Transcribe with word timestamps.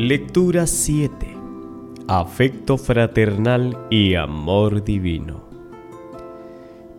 Lectura 0.00 0.68
7. 0.68 1.10
Afecto 2.06 2.78
fraternal 2.78 3.76
y 3.90 4.14
amor 4.14 4.84
divino. 4.84 5.42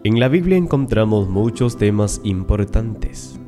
En 0.03 0.19
la 0.19 0.27
Biblia 0.27 0.57
encontramos 0.57 1.29
muchos 1.29 1.77
temas 1.77 2.19
importantes, 2.25 3.39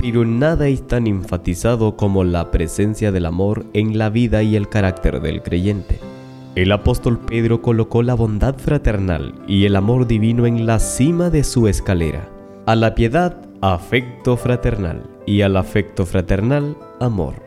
pero 0.00 0.24
nada 0.24 0.66
es 0.66 0.88
tan 0.88 1.06
enfatizado 1.06 1.96
como 1.96 2.24
la 2.24 2.50
presencia 2.50 3.12
del 3.12 3.26
amor 3.26 3.66
en 3.74 3.96
la 3.96 4.10
vida 4.10 4.42
y 4.42 4.56
el 4.56 4.68
carácter 4.68 5.20
del 5.20 5.40
creyente. 5.40 6.00
El 6.56 6.72
apóstol 6.72 7.20
Pedro 7.20 7.62
colocó 7.62 8.02
la 8.02 8.14
bondad 8.14 8.58
fraternal 8.58 9.36
y 9.46 9.66
el 9.66 9.76
amor 9.76 10.08
divino 10.08 10.46
en 10.46 10.66
la 10.66 10.80
cima 10.80 11.30
de 11.30 11.44
su 11.44 11.68
escalera. 11.68 12.28
A 12.66 12.74
la 12.74 12.96
piedad, 12.96 13.40
afecto 13.60 14.36
fraternal 14.36 15.08
y 15.26 15.42
al 15.42 15.56
afecto 15.56 16.06
fraternal, 16.06 16.76
amor. 16.98 17.45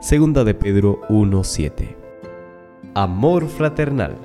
Segunda 0.00 0.44
de 0.44 0.54
Pedro 0.54 1.00
1.7. 1.08 1.96
Amor 2.94 3.48
fraternal. 3.48 4.16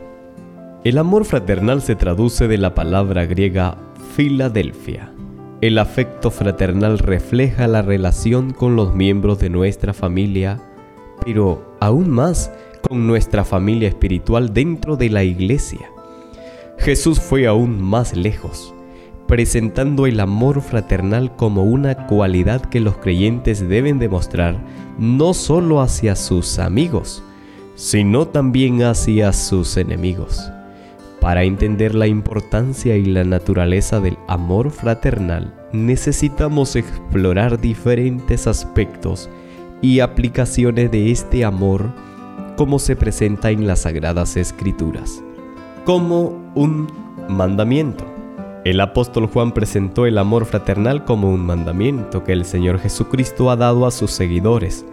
El 0.83 0.99
amor 0.99 1.25
fraternal 1.25 1.81
se 1.81 1.95
traduce 1.95 2.47
de 2.47 2.59
la 2.59 2.75
palabra 2.75 3.25
griega 3.25 3.79
Filadelfia. 4.15 5.11
El 5.61 5.79
afecto 5.79 6.29
fraternal 6.29 6.99
refleja 6.99 7.67
la 7.67 7.81
relación 7.81 8.53
con 8.53 8.75
los 8.75 8.93
miembros 8.93 9.39
de 9.39 9.49
nuestra 9.49 9.93
familia, 9.93 10.61
pero 11.25 11.75
aún 11.79 12.11
más 12.11 12.51
con 12.87 13.07
nuestra 13.07 13.43
familia 13.43 13.89
espiritual 13.89 14.53
dentro 14.53 14.95
de 14.95 15.09
la 15.09 15.23
iglesia. 15.23 15.89
Jesús 16.77 17.19
fue 17.19 17.47
aún 17.47 17.81
más 17.81 18.15
lejos, 18.15 18.75
presentando 19.27 20.05
el 20.05 20.19
amor 20.19 20.61
fraternal 20.61 21.35
como 21.35 21.63
una 21.63 22.07
cualidad 22.07 22.61
que 22.61 22.79
los 22.79 22.97
creyentes 22.97 23.67
deben 23.67 23.99
demostrar 23.99 24.57
no 24.97 25.33
solo 25.33 25.81
hacia 25.81 26.15
sus 26.15 26.59
amigos, 26.59 27.23
sino 27.75 28.27
también 28.27 28.83
hacia 28.83 29.33
sus 29.33 29.77
enemigos. 29.77 30.51
Para 31.19 31.43
entender 31.43 31.95
la 31.95 32.07
importancia 32.07 32.97
y 32.97 33.05
la 33.05 33.23
naturaleza 33.23 34.01
del 34.01 34.17
amor 34.27 34.71
fraternal, 34.71 35.53
necesitamos 35.71 36.75
explorar 36.75 37.59
diferentes 37.61 38.45
aspectos 38.45 39.29
y 39.81 40.01
aplicaciones 40.01 40.91
de 40.91 41.11
este 41.11 41.45
amor 41.45 41.91
como 42.57 42.77
se 42.77 42.95
presenta 42.95 43.51
en 43.51 43.65
las 43.65 43.81
Sagradas 43.81 44.37
Escrituras, 44.37 45.23
como 45.85 46.51
un 46.55 46.87
mandamiento. 47.29 48.12
El 48.63 48.79
apóstol 48.79 49.27
Juan 49.27 49.51
presentó 49.51 50.05
el 50.05 50.17
amor 50.17 50.45
fraternal 50.45 51.03
como 51.03 51.29
un 51.29 51.45
mandamiento 51.45 52.23
que 52.23 52.31
el 52.31 52.45
Señor 52.45 52.79
Jesucristo 52.79 53.51
ha 53.51 53.57
dado 53.57 53.85
a 53.85 53.91
sus 53.91 54.11
seguidores. 54.11 54.85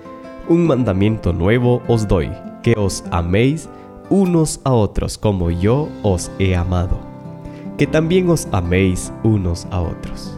Un 0.48 0.66
mandamiento 0.66 1.32
nuevo 1.32 1.80
os 1.86 2.08
doy, 2.08 2.30
que 2.64 2.74
os 2.76 3.04
améis 3.12 3.68
unos 4.08 4.60
a 4.64 4.72
otros 4.72 5.18
como 5.18 5.52
yo 5.52 5.88
os 6.02 6.32
he 6.40 6.56
amado, 6.56 6.98
que 7.78 7.86
también 7.86 8.28
os 8.28 8.48
améis 8.50 9.12
unos 9.22 9.68
a 9.70 9.80
otros. 9.80 10.36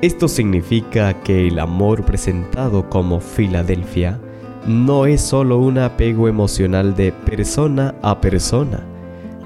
Esto 0.00 0.26
significa 0.26 1.12
que 1.22 1.48
el 1.48 1.58
amor 1.58 2.02
presentado 2.04 2.88
como 2.88 3.20
Filadelfia 3.20 4.18
no 4.66 5.04
es 5.04 5.20
solo 5.20 5.58
un 5.58 5.76
apego 5.76 6.28
emocional 6.28 6.96
de 6.96 7.12
persona 7.12 7.94
a 8.00 8.22
persona, 8.22 8.86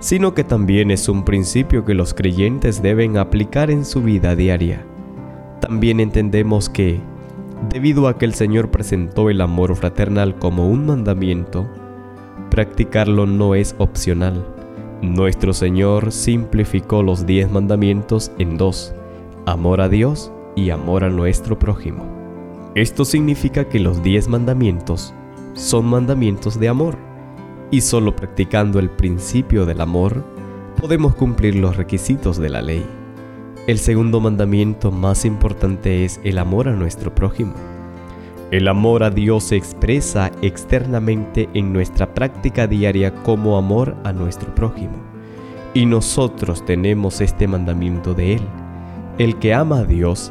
sino 0.03 0.35
que 0.35 0.43
también 0.43 0.91
es 0.91 1.09
un 1.09 1.25
principio 1.25 1.85
que 1.85 1.95
los 1.95 2.13
creyentes 2.13 2.83
deben 2.83 3.17
aplicar 3.19 3.71
en 3.71 3.85
su 3.85 4.03
vida 4.03 4.35
diaria. 4.35 4.85
También 5.61 6.01
entendemos 6.01 6.69
que, 6.69 7.01
debido 7.71 8.09
a 8.09 8.19
que 8.19 8.25
el 8.25 8.35
Señor 8.35 8.73
presentó 8.73 9.31
el 9.31 9.41
amor 9.41 9.77
fraternal 9.77 10.35
como 10.41 10.69
un 10.69 10.87
mandamiento, 10.87 11.69
practicarlo 12.51 13.27
no 13.27 13.55
es 13.55 13.77
opcional. 13.79 14.45
Nuestro 15.03 15.53
Señor 15.53 16.11
simplificó 16.11 17.05
los 17.05 17.25
diez 17.25 17.49
mandamientos 17.49 18.33
en 18.41 18.57
dos, 18.57 18.93
amor 19.47 19.81
a 19.81 19.89
Dios 19.89 20.33
y 20.57 20.71
amor 20.71 21.05
a 21.05 21.11
nuestro 21.11 21.61
prójimo. 21.61 22.05
Esto 22.75 23.05
significa 23.05 23.69
que 23.69 23.79
los 23.79 24.03
diez 24.03 24.27
mandamientos 24.27 25.15
son 25.55 25.87
mandamientos 25.87 26.59
de 26.59 26.69
amor 26.69 27.12
y 27.73 27.81
solo 27.81 28.15
practicando 28.15 28.79
el 28.79 28.91
principio 28.91 29.67
del 29.67 29.81
amor 29.81 30.23
podemos 30.81 31.17
cumplir 31.17 31.57
los 31.57 31.77
requisitos 31.77 32.37
de 32.37 32.51
la 32.51 32.63
ley. 32.63 32.87
El 33.67 33.79
segundo 33.79 34.21
mandamiento 34.21 34.93
más 34.93 35.25
importante 35.25 36.05
es 36.05 36.21
el 36.23 36.39
amor 36.39 36.69
a 36.69 36.73
nuestro 36.73 37.15
prójimo. 37.15 37.55
El 38.51 38.69
amor 38.69 39.03
a 39.03 39.11
Dios 39.11 39.45
se 39.45 39.57
expresa 39.57 40.31
externamente 40.43 41.49
en 41.55 41.73
nuestra 41.73 42.13
práctica 42.13 42.67
diaria 42.67 43.15
como 43.23 43.57
amor 43.57 43.97
a 44.05 44.13
nuestro 44.13 44.55
prójimo. 44.55 44.99
Y 45.73 45.87
nosotros 45.87 46.63
tenemos 46.67 47.23
este 47.23 47.49
mandamiento 47.49 48.13
de 48.13 48.35
Él. 48.35 48.43
El 49.17 49.39
que 49.39 49.55
ama 49.55 49.79
a 49.79 49.85
Dios, 49.85 50.31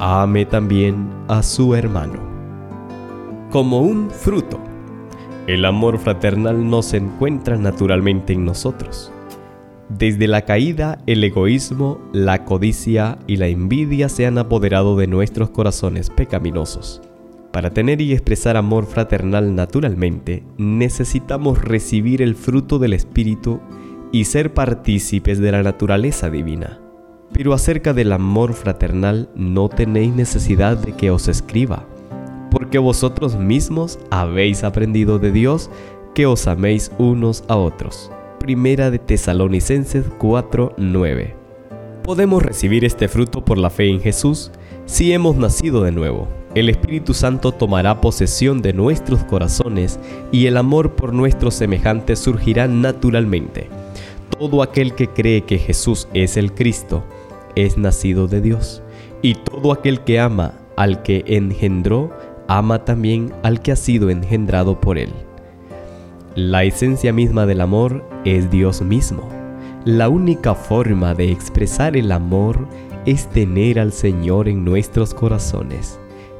ame 0.00 0.44
también 0.46 1.08
a 1.28 1.44
su 1.44 1.76
hermano. 1.76 2.18
Como 3.52 3.82
un 3.82 4.10
fruto. 4.10 4.65
El 5.46 5.64
amor 5.64 5.98
fraternal 5.98 6.68
no 6.68 6.82
se 6.82 6.96
encuentra 6.96 7.56
naturalmente 7.56 8.32
en 8.32 8.44
nosotros. 8.44 9.12
Desde 9.88 10.26
la 10.26 10.42
caída, 10.42 10.98
el 11.06 11.22
egoísmo, 11.22 12.00
la 12.12 12.44
codicia 12.44 13.18
y 13.28 13.36
la 13.36 13.46
envidia 13.46 14.08
se 14.08 14.26
han 14.26 14.38
apoderado 14.38 14.96
de 14.96 15.06
nuestros 15.06 15.50
corazones 15.50 16.10
pecaminosos. 16.10 17.00
Para 17.52 17.70
tener 17.70 18.00
y 18.00 18.12
expresar 18.12 18.56
amor 18.56 18.86
fraternal 18.86 19.54
naturalmente, 19.54 20.42
necesitamos 20.58 21.62
recibir 21.62 22.22
el 22.22 22.34
fruto 22.34 22.80
del 22.80 22.92
Espíritu 22.92 23.60
y 24.10 24.24
ser 24.24 24.52
partícipes 24.52 25.38
de 25.38 25.52
la 25.52 25.62
naturaleza 25.62 26.28
divina. 26.28 26.80
Pero 27.32 27.52
acerca 27.52 27.92
del 27.92 28.10
amor 28.10 28.52
fraternal 28.52 29.28
no 29.36 29.68
tenéis 29.68 30.12
necesidad 30.12 30.76
de 30.76 30.94
que 30.96 31.12
os 31.12 31.28
escriba 31.28 31.86
porque 32.50 32.78
vosotros 32.78 33.36
mismos 33.36 33.98
habéis 34.10 34.64
aprendido 34.64 35.18
de 35.18 35.32
Dios 35.32 35.70
que 36.14 36.26
os 36.26 36.46
améis 36.46 36.90
unos 36.98 37.44
a 37.48 37.56
otros. 37.56 38.10
Primera 38.38 38.90
de 38.90 38.98
Tesalonicenses 38.98 40.04
4:9. 40.18 41.34
Podemos 42.02 42.42
recibir 42.42 42.84
este 42.84 43.08
fruto 43.08 43.44
por 43.44 43.58
la 43.58 43.70
fe 43.70 43.88
en 43.88 44.00
Jesús 44.00 44.52
si 44.84 45.12
hemos 45.12 45.36
nacido 45.36 45.82
de 45.82 45.92
nuevo. 45.92 46.28
El 46.54 46.68
Espíritu 46.68 47.12
Santo 47.12 47.52
tomará 47.52 48.00
posesión 48.00 48.62
de 48.62 48.72
nuestros 48.72 49.24
corazones 49.24 49.98
y 50.32 50.46
el 50.46 50.56
amor 50.56 50.94
por 50.94 51.12
nuestros 51.12 51.54
semejantes 51.54 52.18
surgirá 52.20 52.66
naturalmente. 52.68 53.68
Todo 54.38 54.62
aquel 54.62 54.94
que 54.94 55.08
cree 55.08 55.42
que 55.42 55.58
Jesús 55.58 56.08
es 56.14 56.36
el 56.36 56.52
Cristo 56.54 57.04
es 57.56 57.76
nacido 57.76 58.28
de 58.28 58.40
Dios, 58.40 58.82
y 59.22 59.34
todo 59.34 59.72
aquel 59.72 60.00
que 60.00 60.20
ama 60.20 60.54
al 60.76 61.02
que 61.02 61.24
engendró 61.26 62.12
ama 62.48 62.84
también 62.84 63.32
al 63.42 63.60
que 63.60 63.72
ha 63.72 63.76
sido 63.76 64.10
engendrado 64.10 64.80
por 64.80 64.98
él. 64.98 65.10
La 66.34 66.64
esencia 66.64 67.12
misma 67.12 67.46
del 67.46 67.60
amor 67.60 68.04
es 68.24 68.50
Dios 68.50 68.82
mismo. 68.82 69.28
La 69.84 70.08
única 70.08 70.54
forma 70.54 71.14
de 71.14 71.30
expresar 71.30 71.96
el 71.96 72.12
amor 72.12 72.66
es 73.06 73.28
tener 73.28 73.78
al 73.78 73.92
Señor 73.92 74.48
en 74.48 74.64
nuestros 74.64 75.14
corazones. 75.14 75.98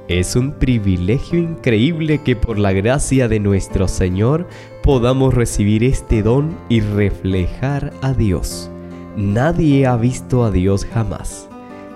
Es 0.08 0.36
un 0.36 0.52
privilegio 0.52 1.38
increíble 1.38 2.18
que 2.22 2.36
por 2.36 2.58
la 2.58 2.72
gracia 2.72 3.26
de 3.26 3.40
nuestro 3.40 3.88
Señor 3.88 4.46
podamos 4.82 5.34
recibir 5.34 5.82
este 5.82 6.22
don 6.22 6.56
y 6.68 6.80
reflejar 6.80 7.92
a 8.02 8.12
Dios. 8.12 8.70
Nadie 9.16 9.86
ha 9.86 9.96
visto 9.96 10.44
a 10.44 10.50
Dios 10.50 10.84
jamás. 10.84 11.48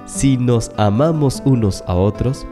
Si 0.06 0.36
nos 0.36 0.72
amamos 0.76 1.42
unos 1.44 1.84
a 1.86 1.94
otros, 1.94 2.46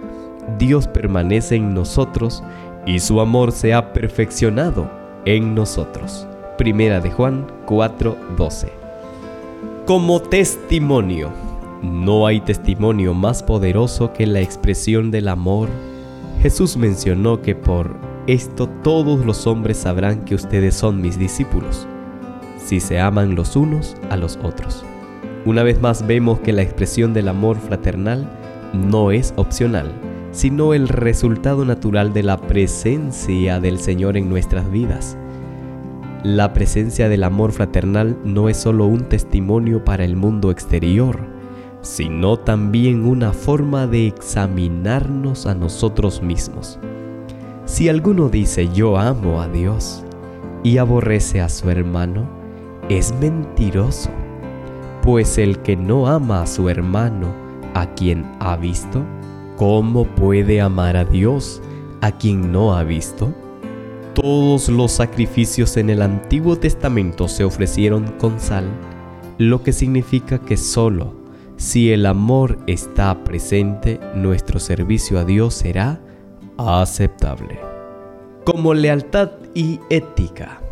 Dios 0.56 0.88
permanece 0.88 1.56
en 1.56 1.74
nosotros 1.74 2.42
y 2.86 3.00
su 3.00 3.20
amor 3.20 3.52
se 3.52 3.74
ha 3.74 3.92
perfeccionado 3.92 4.90
en 5.24 5.54
nosotros. 5.54 6.26
Primera 6.56 7.00
de 7.00 7.10
Juan 7.10 7.46
4:12. 7.66 8.72
Como 9.86 10.20
testimonio. 10.20 11.30
No 11.82 12.26
hay 12.26 12.40
testimonio 12.40 13.14
más 13.14 13.42
poderoso 13.42 14.12
que 14.12 14.26
la 14.26 14.40
expresión 14.40 15.12
del 15.12 15.28
amor. 15.28 15.68
Jesús 16.42 16.76
mencionó 16.76 17.40
que 17.40 17.54
por 17.54 17.94
esto 18.26 18.68
todos 18.82 19.24
los 19.24 19.46
hombres 19.46 19.76
sabrán 19.78 20.24
que 20.24 20.34
ustedes 20.34 20.74
son 20.74 21.00
mis 21.00 21.18
discípulos, 21.18 21.86
si 22.58 22.80
se 22.80 22.98
aman 22.98 23.34
los 23.34 23.54
unos 23.54 23.96
a 24.10 24.16
los 24.16 24.38
otros. 24.42 24.84
Una 25.46 25.62
vez 25.62 25.80
más 25.80 26.06
vemos 26.06 26.40
que 26.40 26.52
la 26.52 26.62
expresión 26.62 27.14
del 27.14 27.28
amor 27.28 27.56
fraternal 27.56 28.28
no 28.74 29.12
es 29.12 29.32
opcional, 29.36 29.90
sino 30.38 30.72
el 30.72 30.86
resultado 30.86 31.64
natural 31.64 32.12
de 32.12 32.22
la 32.22 32.36
presencia 32.36 33.58
del 33.58 33.80
Señor 33.80 34.16
en 34.16 34.28
nuestras 34.28 34.70
vidas. 34.70 35.18
La 36.22 36.52
presencia 36.52 37.08
del 37.08 37.24
amor 37.24 37.50
fraternal 37.50 38.16
no 38.24 38.48
es 38.48 38.56
solo 38.56 38.86
un 38.86 39.08
testimonio 39.08 39.84
para 39.84 40.04
el 40.04 40.14
mundo 40.14 40.52
exterior, 40.52 41.18
sino 41.80 42.36
también 42.36 43.04
una 43.04 43.32
forma 43.32 43.88
de 43.88 44.06
examinarnos 44.06 45.44
a 45.46 45.56
nosotros 45.56 46.22
mismos. 46.22 46.78
Si 47.64 47.88
alguno 47.88 48.28
dice 48.28 48.68
yo 48.72 48.96
amo 48.96 49.42
a 49.42 49.48
Dios 49.48 50.04
y 50.62 50.78
aborrece 50.78 51.40
a 51.40 51.48
su 51.48 51.68
hermano, 51.68 52.28
es 52.88 53.12
mentiroso, 53.20 54.10
pues 55.02 55.36
el 55.36 55.58
que 55.62 55.74
no 55.74 56.06
ama 56.06 56.42
a 56.42 56.46
su 56.46 56.68
hermano, 56.68 57.26
a 57.74 57.92
quien 57.94 58.24
ha 58.38 58.56
visto, 58.56 59.02
¿cómo 59.58 60.06
puede 60.06 60.60
amar 60.62 60.96
a 60.96 61.04
Dios 61.04 61.60
a 62.00 62.12
quien 62.12 62.52
no 62.52 62.74
ha 62.74 62.84
visto? 62.84 63.34
Todos 64.14 64.68
los 64.68 64.92
sacrificios 64.92 65.76
en 65.76 65.90
el 65.90 66.00
Antiguo 66.00 66.56
Testamento 66.56 67.28
se 67.28 67.44
ofrecieron 67.44 68.06
con 68.18 68.40
sal, 68.40 68.64
lo 69.36 69.62
que 69.62 69.72
significa 69.72 70.38
que 70.38 70.56
solo 70.56 71.18
si 71.58 71.90
el 71.90 72.06
amor 72.06 72.56
está 72.68 73.24
presente, 73.24 73.98
nuestro 74.14 74.60
servicio 74.60 75.18
a 75.18 75.24
Dios 75.24 75.54
será 75.54 76.00
aceptable. 76.56 77.58
Como 78.44 78.74
lealtad 78.74 79.32
y 79.54 79.80
ética. 79.90 80.62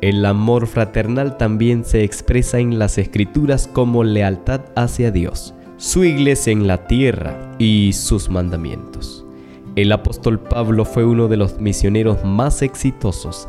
El 0.00 0.26
amor 0.26 0.66
fraternal 0.66 1.36
también 1.36 1.84
se 1.84 2.02
expresa 2.02 2.58
en 2.58 2.80
las 2.80 2.98
escrituras 2.98 3.68
como 3.72 4.02
lealtad 4.02 4.62
hacia 4.74 5.12
Dios, 5.12 5.54
su 5.82 6.04
iglesia 6.04 6.52
en 6.52 6.68
la 6.68 6.86
tierra 6.86 7.56
y 7.58 7.92
sus 7.92 8.30
mandamientos. 8.30 9.26
El 9.74 9.90
apóstol 9.90 10.38
Pablo 10.38 10.84
fue 10.84 11.04
uno 11.04 11.26
de 11.26 11.36
los 11.36 11.58
misioneros 11.60 12.24
más 12.24 12.62
exitosos. 12.62 13.48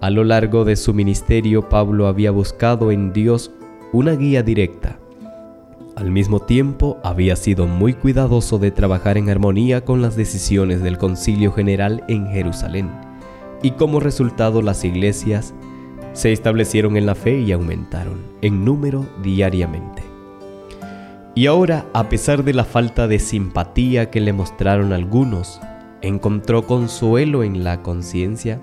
A 0.00 0.10
lo 0.10 0.24
largo 0.24 0.64
de 0.64 0.74
su 0.74 0.92
ministerio, 0.92 1.68
Pablo 1.68 2.08
había 2.08 2.32
buscado 2.32 2.90
en 2.90 3.12
Dios 3.12 3.52
una 3.92 4.16
guía 4.16 4.42
directa. 4.42 4.98
Al 5.94 6.10
mismo 6.10 6.40
tiempo, 6.40 6.98
había 7.04 7.36
sido 7.36 7.68
muy 7.68 7.94
cuidadoso 7.94 8.58
de 8.58 8.72
trabajar 8.72 9.16
en 9.16 9.30
armonía 9.30 9.84
con 9.84 10.02
las 10.02 10.16
decisiones 10.16 10.82
del 10.82 10.98
Concilio 10.98 11.52
General 11.52 12.02
en 12.08 12.26
Jerusalén, 12.26 12.90
y 13.62 13.70
como 13.70 14.00
resultado 14.00 14.62
las 14.62 14.84
iglesias 14.84 15.54
se 16.12 16.32
establecieron 16.32 16.96
en 16.96 17.06
la 17.06 17.14
fe 17.14 17.38
y 17.38 17.52
aumentaron 17.52 18.18
en 18.42 18.64
número 18.64 19.06
diariamente. 19.22 20.07
Y 21.38 21.46
ahora, 21.46 21.86
a 21.94 22.08
pesar 22.08 22.42
de 22.42 22.52
la 22.52 22.64
falta 22.64 23.06
de 23.06 23.20
simpatía 23.20 24.10
que 24.10 24.20
le 24.20 24.32
mostraron 24.32 24.92
algunos, 24.92 25.60
encontró 26.02 26.66
consuelo 26.66 27.44
en 27.44 27.62
la 27.62 27.80
conciencia 27.80 28.58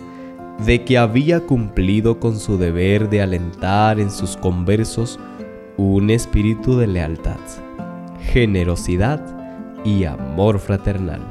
de 0.66 0.84
que 0.84 0.98
había 0.98 1.40
cumplido 1.40 2.20
con 2.20 2.38
su 2.38 2.58
deber 2.58 3.08
de 3.08 3.22
alentar 3.22 3.98
en 4.02 4.12
sus 4.12 4.36
conversos 4.36 5.22
un 5.78 6.10
espíritu 6.10 6.78
de 6.78 6.88
lealtad, 6.88 7.40
generosidad 8.20 9.22
y 9.86 10.04
amor 10.04 10.60
fraternal, 10.60 11.22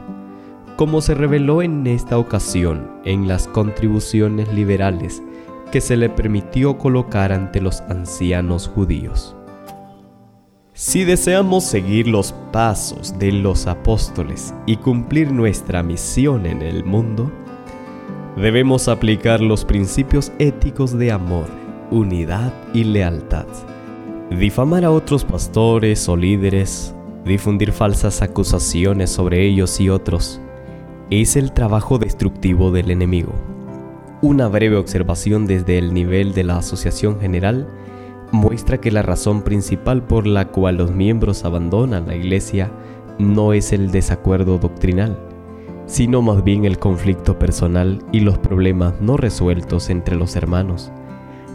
como 0.77 1.03
se 1.03 1.15
reveló 1.15 1.61
en 1.61 1.87
esta 1.87 2.17
ocasión 2.17 2.91
en 3.05 3.29
las 3.29 3.49
contribuciones 3.49 4.51
liberales 4.55 5.23
que 5.71 5.83
se 5.83 5.99
le 5.99 6.09
permitió 6.09 6.79
colocar 6.79 7.33
ante 7.33 7.61
los 7.61 7.83
ancianos 7.83 8.67
judíos. 8.67 9.37
Si 10.77 11.05
deseamos 11.05 11.63
seguir 11.63 12.09
los 12.09 12.33
pasos 12.51 13.17
de 13.17 13.31
los 13.31 13.69
apóstoles 13.69 14.53
y 14.67 14.77
cumplir 14.79 15.31
nuestra 15.31 15.85
misión 15.85 16.47
en 16.47 16.63
el 16.63 16.85
mundo, 16.85 17.31
debemos 18.37 18.89
aplicar 18.89 19.41
los 19.41 19.65
principios 19.65 20.33
éticos 20.41 20.99
de 20.99 21.13
amor, 21.13 21.47
unidad 21.93 22.53
y 22.73 22.83
lealtad. 22.83 23.47
Difamar 24.33 24.85
a 24.85 24.91
otros 24.91 25.25
pastores 25.25 26.09
o 26.09 26.17
líderes, 26.17 26.93
difundir 27.25 27.71
falsas 27.71 28.21
acusaciones 28.21 29.11
sobre 29.11 29.47
ellos 29.47 29.81
y 29.81 29.91
otros, 29.91 30.41
es 31.09 31.37
el 31.37 31.53
trabajo 31.53 31.99
destructivo 31.99 32.73
del 32.73 32.91
enemigo. 32.91 33.33
Una 34.23 34.49
breve 34.49 34.75
observación 34.75 35.47
desde 35.47 35.79
el 35.79 35.95
nivel 35.95 36.35
de 36.35 36.43
la 36.43 36.57
Asociación 36.57 37.21
General 37.21 37.69
muestra 38.35 38.79
que 38.79 38.91
la 38.91 39.03
razón 39.03 39.43
principal 39.43 40.03
por 40.03 40.27
la 40.27 40.49
cual 40.49 40.77
los 40.77 40.91
miembros 40.91 41.45
abandonan 41.45 42.07
la 42.07 42.17
iglesia 42.17 42.71
no 43.19 43.53
es 43.53 43.73
el 43.73 43.91
desacuerdo 43.91 44.59
doctrinal, 44.59 45.19
sino 45.87 46.21
más 46.21 46.45
bien 46.45 46.65
el 46.65 46.79
conflicto 46.79 47.39
personal 47.39 48.05
y 48.13 48.21
los 48.21 48.39
problemas 48.39 49.01
no 49.01 49.17
resueltos 49.17 49.89
entre 49.89 50.17
los 50.17 50.37
hermanos. 50.37 50.93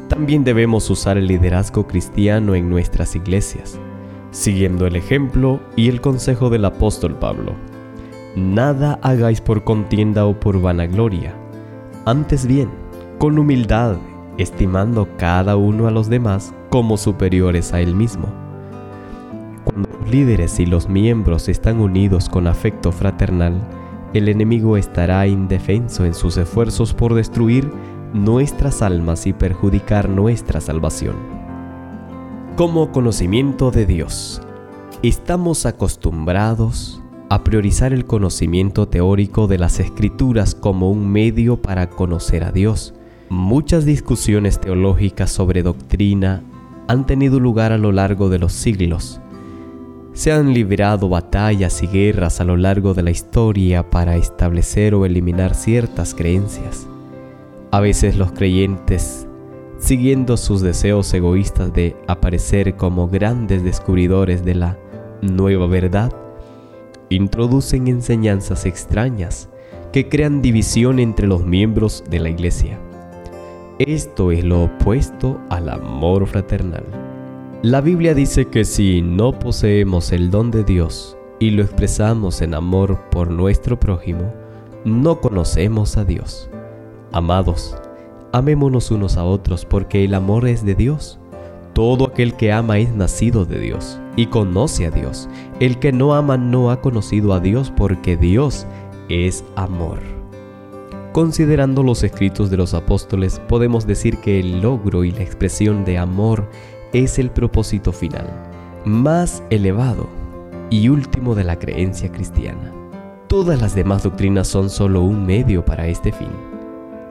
También 0.07 0.43
debemos 0.43 0.89
usar 0.89 1.17
el 1.17 1.27
liderazgo 1.27 1.85
cristiano 1.85 2.55
en 2.55 2.69
nuestras 2.69 3.15
iglesias, 3.15 3.77
siguiendo 4.31 4.87
el 4.87 4.95
ejemplo 4.95 5.59
y 5.75 5.89
el 5.89 6.01
consejo 6.01 6.49
del 6.49 6.65
apóstol 6.65 7.15
Pablo. 7.15 7.53
Nada 8.35 8.99
hagáis 9.01 9.41
por 9.41 9.63
contienda 9.63 10.25
o 10.25 10.39
por 10.39 10.61
vanagloria, 10.61 11.35
antes 12.05 12.47
bien, 12.47 12.69
con 13.17 13.37
humildad, 13.37 13.97
estimando 14.39 15.07
cada 15.17 15.57
uno 15.57 15.87
a 15.87 15.91
los 15.91 16.09
demás 16.09 16.53
como 16.69 16.97
superiores 16.97 17.73
a 17.73 17.81
él 17.81 17.93
mismo. 17.93 18.27
Cuando 19.65 19.89
los 19.99 20.09
líderes 20.09 20.59
y 20.59 20.65
los 20.65 20.87
miembros 20.87 21.49
están 21.49 21.79
unidos 21.81 22.29
con 22.29 22.47
afecto 22.47 22.91
fraternal, 22.91 23.61
el 24.13 24.29
enemigo 24.29 24.77
estará 24.77 25.27
indefenso 25.27 26.05
en 26.05 26.13
sus 26.13 26.37
esfuerzos 26.37 26.93
por 26.93 27.13
destruir 27.13 27.69
nuestras 28.13 28.81
almas 28.81 29.27
y 29.27 29.33
perjudicar 29.33 30.09
nuestra 30.09 30.61
salvación. 30.61 31.15
Como 32.55 32.91
conocimiento 32.91 33.71
de 33.71 33.85
Dios, 33.85 34.41
estamos 35.03 35.65
acostumbrados 35.65 37.03
a 37.29 37.43
priorizar 37.43 37.93
el 37.93 38.05
conocimiento 38.05 38.87
teórico 38.87 39.47
de 39.47 39.59
las 39.59 39.79
escrituras 39.79 40.55
como 40.55 40.89
un 40.89 41.11
medio 41.11 41.61
para 41.61 41.89
conocer 41.89 42.43
a 42.43 42.51
Dios. 42.51 42.95
Muchas 43.31 43.85
discusiones 43.85 44.59
teológicas 44.59 45.29
sobre 45.29 45.61
doctrina 45.61 46.41
han 46.87 47.05
tenido 47.05 47.39
lugar 47.39 47.71
a 47.71 47.77
lo 47.77 47.91
largo 47.91 48.27
de 48.27 48.39
los 48.39 48.53
siglos. 48.53 49.21
Se 50.13 50.31
han 50.31 50.51
librado 50.51 51.09
batallas 51.09 51.83
y 51.83 51.87
guerras 51.87 52.41
a 52.41 52.43
lo 52.43 52.57
largo 52.57 52.95
de 52.95 53.03
la 53.03 53.11
historia 53.11 53.87
para 53.87 54.15
establecer 54.15 54.95
o 54.95 55.05
eliminar 55.05 55.53
ciertas 55.53 56.15
creencias. 56.15 56.87
A 57.69 57.79
veces 57.79 58.17
los 58.17 58.31
creyentes, 58.31 59.27
siguiendo 59.77 60.35
sus 60.35 60.61
deseos 60.61 61.13
egoístas 61.13 61.71
de 61.71 61.95
aparecer 62.07 62.77
como 62.77 63.09
grandes 63.09 63.63
descubridores 63.63 64.43
de 64.43 64.55
la 64.55 64.79
nueva 65.21 65.67
verdad, 65.67 66.11
introducen 67.09 67.89
enseñanzas 67.89 68.65
extrañas 68.65 69.49
que 69.93 70.09
crean 70.09 70.41
división 70.41 70.97
entre 70.97 71.27
los 71.27 71.45
miembros 71.45 72.03
de 72.09 72.19
la 72.21 72.29
iglesia. 72.29 72.79
Esto 73.79 74.33
es 74.33 74.43
lo 74.43 74.63
opuesto 74.63 75.39
al 75.49 75.69
amor 75.69 76.27
fraternal. 76.27 76.83
La 77.63 77.79
Biblia 77.79 78.13
dice 78.13 78.43
que 78.43 78.65
si 78.65 79.01
no 79.01 79.39
poseemos 79.39 80.11
el 80.11 80.29
don 80.31 80.51
de 80.51 80.65
Dios 80.65 81.17
y 81.39 81.51
lo 81.51 81.63
expresamos 81.63 82.41
en 82.41 82.55
amor 82.55 82.99
por 83.09 83.31
nuestro 83.31 83.79
prójimo, 83.79 84.33
no 84.83 85.21
conocemos 85.21 85.95
a 85.95 86.03
Dios. 86.03 86.49
Amados, 87.13 87.77
amémonos 88.33 88.91
unos 88.91 89.15
a 89.15 89.23
otros 89.23 89.63
porque 89.63 90.03
el 90.03 90.13
amor 90.13 90.45
es 90.45 90.65
de 90.65 90.75
Dios. 90.75 91.17
Todo 91.73 92.07
aquel 92.07 92.33
que 92.33 92.51
ama 92.51 92.79
es 92.79 92.93
nacido 92.93 93.45
de 93.45 93.59
Dios 93.59 94.01
y 94.17 94.25
conoce 94.25 94.87
a 94.87 94.91
Dios. 94.91 95.29
El 95.61 95.79
que 95.79 95.93
no 95.93 96.15
ama 96.15 96.35
no 96.35 96.69
ha 96.69 96.81
conocido 96.81 97.33
a 97.33 97.39
Dios 97.39 97.71
porque 97.77 98.17
Dios 98.17 98.67
es 99.07 99.45
amor. 99.55 100.18
Considerando 101.19 101.83
los 101.83 102.01
escritos 102.03 102.49
de 102.49 102.55
los 102.55 102.73
apóstoles, 102.73 103.41
podemos 103.49 103.85
decir 103.85 104.19
que 104.19 104.39
el 104.39 104.61
logro 104.61 105.03
y 105.03 105.11
la 105.11 105.21
expresión 105.21 105.83
de 105.83 105.97
amor 105.97 106.49
es 106.93 107.19
el 107.19 107.29
propósito 107.29 107.91
final, 107.91 108.25
más 108.85 109.43
elevado 109.49 110.07
y 110.69 110.87
último 110.87 111.35
de 111.35 111.43
la 111.43 111.59
creencia 111.59 112.09
cristiana. 112.09 112.73
Todas 113.27 113.59
las 113.59 113.75
demás 113.75 114.03
doctrinas 114.03 114.47
son 114.47 114.69
solo 114.69 115.01
un 115.01 115.25
medio 115.25 115.65
para 115.65 115.87
este 115.87 116.13
fin. 116.13 116.31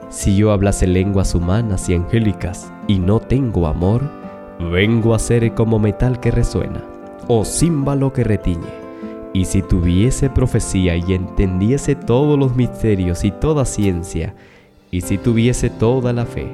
Si 0.09 0.35
yo 0.35 0.53
hablase 0.53 0.87
lenguas 0.87 1.35
humanas 1.35 1.87
y 1.87 1.93
angélicas 1.93 2.73
y 2.87 2.97
no 2.97 3.19
tengo 3.19 3.67
amor, 3.67 4.01
vengo 4.71 5.13
a 5.13 5.19
ser 5.19 5.53
como 5.53 5.77
metal 5.77 6.19
que 6.19 6.31
resuena 6.31 6.83
o 7.27 7.45
címbalo 7.45 8.11
que 8.11 8.23
retiñe. 8.23 8.88
Y 9.33 9.45
si 9.45 9.61
tuviese 9.61 10.29
profecía 10.29 10.95
y 10.95 11.13
entendiese 11.13 11.95
todos 11.95 12.37
los 12.37 12.55
misterios 12.55 13.23
y 13.23 13.31
toda 13.31 13.65
ciencia, 13.65 14.33
y 14.91 15.01
si 15.01 15.17
tuviese 15.17 15.69
toda 15.69 16.13
la 16.13 16.25
fe, 16.25 16.47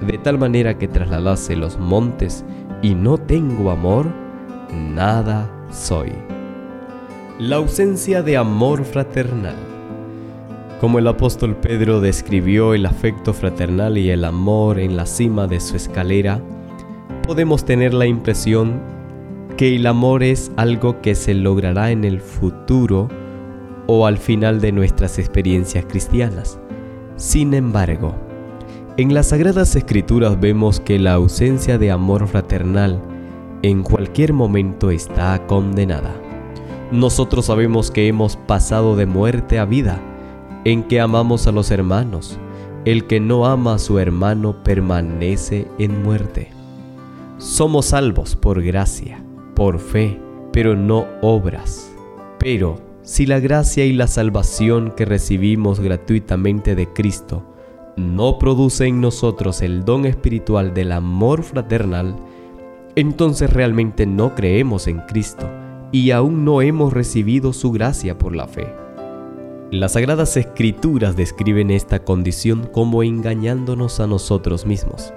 de 0.00 0.18
tal 0.18 0.38
manera 0.38 0.78
que 0.78 0.88
trasladase 0.88 1.56
los 1.56 1.78
montes 1.78 2.44
y 2.82 2.94
no 2.94 3.18
tengo 3.18 3.70
amor, 3.70 4.06
nada 4.72 5.50
soy. 5.70 6.12
La 7.38 7.56
ausencia 7.56 8.22
de 8.22 8.36
amor 8.36 8.84
fraternal. 8.84 9.56
Como 10.80 10.98
el 10.98 11.06
apóstol 11.06 11.56
Pedro 11.56 12.00
describió 12.00 12.74
el 12.74 12.86
afecto 12.86 13.32
fraternal 13.32 13.98
y 13.98 14.10
el 14.10 14.24
amor 14.24 14.78
en 14.78 14.96
la 14.96 15.06
cima 15.06 15.46
de 15.46 15.60
su 15.60 15.76
escalera, 15.76 16.40
podemos 17.26 17.64
tener 17.64 17.92
la 17.94 18.06
impresión 18.06 18.80
que 19.56 19.74
el 19.74 19.86
amor 19.86 20.22
es 20.22 20.52
algo 20.56 21.00
que 21.00 21.14
se 21.14 21.34
logrará 21.34 21.90
en 21.90 22.04
el 22.04 22.20
futuro 22.20 23.08
o 23.86 24.06
al 24.06 24.18
final 24.18 24.60
de 24.60 24.72
nuestras 24.72 25.18
experiencias 25.18 25.86
cristianas. 25.86 26.58
Sin 27.16 27.54
embargo, 27.54 28.14
en 28.98 29.14
las 29.14 29.28
Sagradas 29.28 29.74
Escrituras 29.76 30.38
vemos 30.38 30.80
que 30.80 30.98
la 30.98 31.14
ausencia 31.14 31.78
de 31.78 31.90
amor 31.90 32.26
fraternal 32.28 33.00
en 33.62 33.82
cualquier 33.82 34.32
momento 34.32 34.90
está 34.90 35.46
condenada. 35.46 36.14
Nosotros 36.92 37.46
sabemos 37.46 37.90
que 37.90 38.08
hemos 38.08 38.36
pasado 38.36 38.94
de 38.94 39.06
muerte 39.06 39.58
a 39.58 39.64
vida, 39.64 40.00
en 40.64 40.82
que 40.82 41.00
amamos 41.00 41.46
a 41.46 41.52
los 41.52 41.70
hermanos. 41.70 42.38
El 42.84 43.06
que 43.06 43.18
no 43.18 43.46
ama 43.46 43.74
a 43.74 43.78
su 43.78 43.98
hermano 43.98 44.62
permanece 44.62 45.66
en 45.78 46.02
muerte. 46.02 46.50
Somos 47.38 47.86
salvos 47.86 48.36
por 48.36 48.62
gracia, 48.62 49.25
por 49.56 49.80
fe, 49.80 50.20
pero 50.52 50.76
no 50.76 51.06
obras. 51.22 51.92
Pero 52.38 52.78
si 53.02 53.26
la 53.26 53.40
gracia 53.40 53.84
y 53.84 53.92
la 53.92 54.06
salvación 54.06 54.92
que 54.96 55.04
recibimos 55.04 55.80
gratuitamente 55.80 56.76
de 56.76 56.92
Cristo 56.92 57.42
no 57.96 58.38
produce 58.38 58.86
en 58.86 59.00
nosotros 59.00 59.62
el 59.62 59.84
don 59.84 60.04
espiritual 60.06 60.74
del 60.74 60.92
amor 60.92 61.42
fraternal, 61.42 62.14
entonces 62.94 63.52
realmente 63.52 64.06
no 64.06 64.34
creemos 64.34 64.86
en 64.86 65.00
Cristo 65.00 65.48
y 65.90 66.10
aún 66.10 66.44
no 66.44 66.62
hemos 66.62 66.92
recibido 66.92 67.52
su 67.52 67.72
gracia 67.72 68.18
por 68.18 68.36
la 68.36 68.46
fe. 68.46 68.66
Las 69.70 69.92
sagradas 69.92 70.36
escrituras 70.36 71.16
describen 71.16 71.70
esta 71.70 72.04
condición 72.04 72.68
como 72.70 73.02
engañándonos 73.02 73.98
a 74.00 74.06
nosotros 74.06 74.66
mismos, 74.66 75.12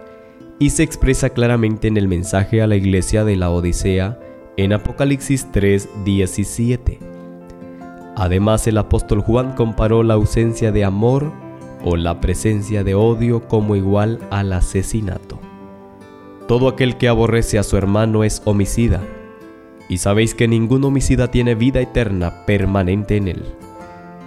y 0.57 0.71
se 0.71 0.83
expresa 0.83 1.29
claramente 1.29 1.87
en 1.87 1.97
el 1.97 2.07
mensaje 2.07 2.61
a 2.61 2.67
la 2.67 2.75
iglesia 2.75 3.23
de 3.23 3.35
la 3.35 3.49
Odisea 3.49 4.19
en 4.63 4.73
Apocalipsis 4.73 5.47
3:17. 5.53 6.99
Además, 8.17 8.67
el 8.67 8.77
apóstol 8.77 9.21
Juan 9.21 9.53
comparó 9.53 10.03
la 10.03 10.15
ausencia 10.15 10.73
de 10.73 10.83
amor 10.83 11.31
o 11.85 11.95
la 11.95 12.19
presencia 12.19 12.83
de 12.83 12.93
odio 12.93 13.47
como 13.47 13.77
igual 13.77 14.19
al 14.31 14.51
asesinato. 14.51 15.39
Todo 16.45 16.67
aquel 16.67 16.97
que 16.97 17.07
aborrece 17.07 17.57
a 17.57 17.63
su 17.63 17.77
hermano 17.77 18.25
es 18.25 18.41
homicida, 18.43 19.01
y 19.87 19.99
sabéis 19.99 20.35
que 20.35 20.49
ningún 20.49 20.83
homicida 20.83 21.31
tiene 21.31 21.55
vida 21.55 21.79
eterna 21.79 22.45
permanente 22.45 23.15
en 23.15 23.29
él. 23.29 23.45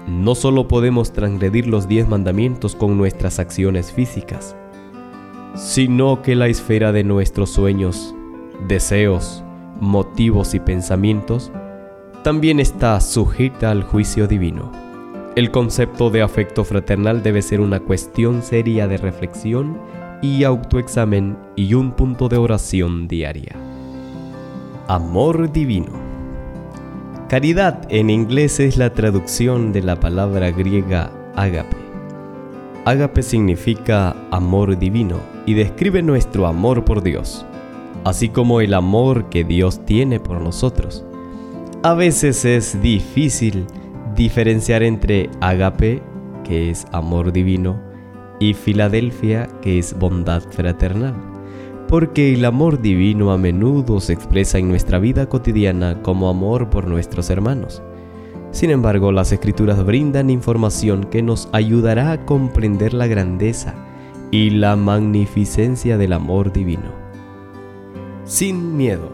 No 0.08 0.34
solo 0.34 0.66
podemos 0.66 1.12
transgredir 1.12 1.66
los 1.66 1.88
diez 1.88 2.08
mandamientos 2.08 2.74
con 2.74 2.96
nuestras 2.96 3.38
acciones 3.38 3.92
físicas, 3.92 4.56
sino 5.54 6.22
que 6.22 6.36
la 6.36 6.46
esfera 6.46 6.90
de 6.90 7.04
nuestros 7.04 7.50
sueños, 7.50 8.14
deseos, 8.66 9.44
motivos 9.82 10.54
y 10.54 10.60
pensamientos 10.60 11.50
también 12.22 12.60
está 12.60 13.00
sujeta 13.00 13.72
al 13.72 13.82
juicio 13.82 14.28
divino. 14.28 14.70
El 15.34 15.50
concepto 15.50 16.08
de 16.08 16.22
afecto 16.22 16.64
fraternal 16.64 17.22
debe 17.22 17.42
ser 17.42 17.60
una 17.60 17.80
cuestión 17.80 18.42
seria 18.42 18.86
de 18.86 18.96
reflexión 18.96 19.78
y 20.22 20.44
autoexamen 20.44 21.36
y 21.56 21.74
un 21.74 21.92
punto 21.92 22.28
de 22.28 22.36
oración 22.36 23.08
diaria. 23.08 23.56
Amor 24.86 25.50
divino. 25.50 25.92
Caridad 27.28 27.80
en 27.88 28.08
inglés 28.08 28.60
es 28.60 28.76
la 28.76 28.92
traducción 28.92 29.72
de 29.72 29.82
la 29.82 29.98
palabra 29.98 30.52
griega 30.52 31.10
ágape. 31.34 31.76
Ágape 32.84 33.22
significa 33.22 34.14
amor 34.30 34.78
divino 34.78 35.18
y 35.44 35.54
describe 35.54 36.02
nuestro 36.02 36.46
amor 36.46 36.84
por 36.84 37.02
Dios, 37.02 37.46
así 38.04 38.28
como 38.28 38.60
el 38.60 38.74
amor 38.74 39.28
que 39.28 39.44
Dios 39.44 39.84
tiene 39.84 40.20
por 40.20 40.40
nosotros. 40.40 41.04
A 41.82 41.94
veces 41.94 42.44
es 42.44 42.80
difícil 42.80 43.66
diferenciar 44.14 44.82
entre 44.82 45.30
ágape, 45.40 46.02
que 46.44 46.70
es 46.70 46.86
amor 46.92 47.32
divino, 47.32 47.80
y 48.38 48.54
Filadelfia, 48.54 49.48
que 49.60 49.78
es 49.78 49.98
bondad 49.98 50.42
fraternal, 50.42 51.14
porque 51.88 52.34
el 52.34 52.44
amor 52.44 52.80
divino 52.80 53.32
a 53.32 53.38
menudo 53.38 54.00
se 54.00 54.12
expresa 54.12 54.58
en 54.58 54.68
nuestra 54.68 54.98
vida 54.98 55.28
cotidiana 55.28 56.02
como 56.02 56.28
amor 56.28 56.70
por 56.70 56.86
nuestros 56.86 57.30
hermanos. 57.30 57.82
Sin 58.52 58.70
embargo, 58.70 59.12
las 59.12 59.32
escrituras 59.32 59.84
brindan 59.84 60.28
información 60.28 61.04
que 61.04 61.22
nos 61.22 61.48
ayudará 61.52 62.12
a 62.12 62.24
comprender 62.26 62.94
la 62.94 63.06
grandeza 63.06 63.74
y 64.30 64.50
la 64.50 64.76
magnificencia 64.76 65.96
del 65.98 66.12
amor 66.12 66.52
divino. 66.52 67.01
Sin 68.24 68.76
miedo. 68.76 69.10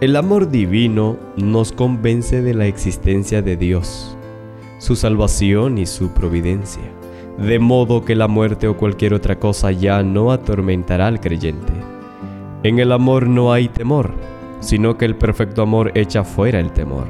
El 0.00 0.16
amor 0.16 0.50
divino 0.50 1.16
nos 1.36 1.72
convence 1.72 2.42
de 2.42 2.54
la 2.54 2.66
existencia 2.66 3.42
de 3.42 3.56
Dios, 3.56 4.16
su 4.78 4.96
salvación 4.96 5.78
y 5.78 5.86
su 5.86 6.10
providencia 6.10 7.00
de 7.40 7.58
modo 7.58 8.04
que 8.04 8.14
la 8.14 8.28
muerte 8.28 8.68
o 8.68 8.76
cualquier 8.76 9.14
otra 9.14 9.38
cosa 9.38 9.72
ya 9.72 10.02
no 10.02 10.30
atormentará 10.30 11.06
al 11.06 11.20
creyente. 11.20 11.72
En 12.62 12.78
el 12.78 12.92
amor 12.92 13.26
no 13.26 13.52
hay 13.52 13.68
temor, 13.68 14.12
sino 14.60 14.98
que 14.98 15.06
el 15.06 15.16
perfecto 15.16 15.62
amor 15.62 15.90
echa 15.94 16.22
fuera 16.22 16.60
el 16.60 16.70
temor, 16.72 17.06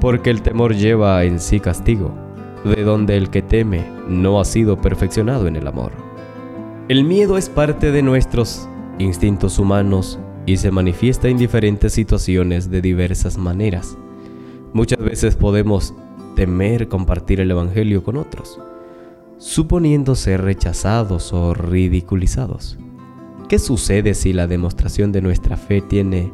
porque 0.00 0.30
el 0.30 0.40
temor 0.40 0.74
lleva 0.74 1.22
en 1.24 1.38
sí 1.38 1.60
castigo, 1.60 2.14
de 2.64 2.82
donde 2.84 3.18
el 3.18 3.28
que 3.28 3.42
teme 3.42 3.84
no 4.08 4.40
ha 4.40 4.46
sido 4.46 4.80
perfeccionado 4.80 5.46
en 5.46 5.56
el 5.56 5.66
amor. 5.66 5.92
El 6.88 7.04
miedo 7.04 7.36
es 7.36 7.50
parte 7.50 7.92
de 7.92 8.00
nuestros 8.00 8.68
instintos 8.98 9.58
humanos 9.58 10.18
y 10.46 10.56
se 10.56 10.70
manifiesta 10.70 11.28
en 11.28 11.36
diferentes 11.36 11.92
situaciones 11.92 12.70
de 12.70 12.80
diversas 12.80 13.36
maneras. 13.36 13.98
Muchas 14.72 15.00
veces 15.00 15.36
podemos 15.36 15.92
temer 16.36 16.88
compartir 16.88 17.40
el 17.40 17.50
Evangelio 17.50 18.02
con 18.02 18.16
otros 18.16 18.58
suponiendo 19.38 20.14
ser 20.14 20.42
rechazados 20.42 21.32
o 21.32 21.54
ridiculizados. 21.54 22.78
¿Qué 23.48 23.58
sucede 23.58 24.14
si 24.14 24.32
la 24.32 24.46
demostración 24.46 25.12
de 25.12 25.22
nuestra 25.22 25.56
fe 25.56 25.80
tiene 25.82 26.32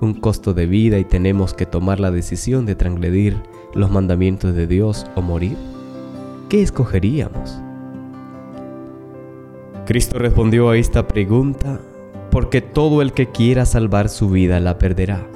un 0.00 0.14
costo 0.14 0.52
de 0.54 0.66
vida 0.66 0.98
y 0.98 1.04
tenemos 1.04 1.54
que 1.54 1.66
tomar 1.66 1.98
la 1.98 2.10
decisión 2.10 2.66
de 2.66 2.74
transgredir 2.74 3.36
los 3.74 3.90
mandamientos 3.90 4.54
de 4.54 4.66
Dios 4.66 5.06
o 5.16 5.22
morir? 5.22 5.56
¿Qué 6.48 6.62
escogeríamos? 6.62 7.58
Cristo 9.86 10.18
respondió 10.18 10.70
a 10.70 10.76
esta 10.76 11.08
pregunta 11.08 11.80
porque 12.32 12.62
todo 12.62 13.02
el 13.02 13.12
que 13.12 13.30
quiera 13.30 13.66
salvar 13.66 14.08
su 14.08 14.30
vida 14.30 14.58
la 14.58 14.78
perderá, 14.78 15.28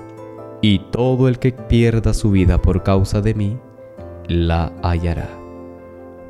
y 0.62 0.79
todo 0.91 1.29
el 1.29 1.38
que 1.38 1.53
pierda 1.53 2.15
su 2.15 2.31
vida 2.31 2.57
por 2.62 2.83
causa 2.83 3.21
de 3.21 3.35
mí 3.35 3.59
la 4.29 4.73
hallará. 4.83 5.29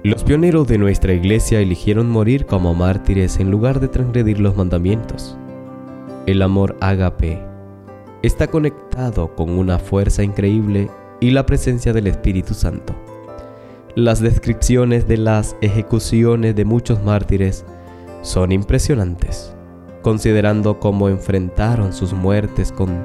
Los 0.03 0.25
pioneros 0.25 0.67
de 0.67 0.79
nuestra 0.79 1.13
iglesia 1.13 1.61
eligieron 1.61 2.11
morir 2.11 2.47
como 2.47 2.75
mártires 2.75 3.39
en 3.39 3.53
lugar 3.53 3.79
de 3.79 3.87
transgredir 3.87 4.41
los 4.41 4.57
mandamientos. 4.57 5.39
El 6.27 6.43
amor 6.43 6.77
ágape 6.81 7.41
está 8.23 8.49
conectado 8.49 9.37
con 9.37 9.51
una 9.51 9.79
fuerza 9.79 10.25
increíble 10.25 10.91
y 11.21 11.31
la 11.31 11.47
presencia 11.47 11.93
del 11.93 12.09
Espíritu 12.09 12.55
Santo. 12.55 12.93
Las 13.95 14.21
descripciones 14.21 15.07
de 15.07 15.17
las 15.17 15.57
ejecuciones 15.61 16.57
de 16.57 16.65
muchos 16.65 17.03
mártires 17.05 17.65
son 18.23 18.51
impresionantes, 18.51 19.56
considerando 20.07 20.79
cómo 20.79 21.09
enfrentaron 21.09 21.93
sus 21.93 22.13
muertes 22.13 22.71
con 22.71 23.03